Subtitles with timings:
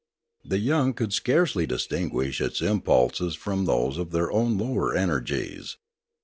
[0.43, 5.77] The young could scarcely distinguish its impulses from those of their own lower energies.